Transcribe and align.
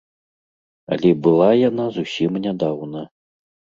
Але 0.95 1.11
была 1.27 1.49
яна 1.69 1.85
зусім 1.99 2.31
нядаўна. 2.47 3.01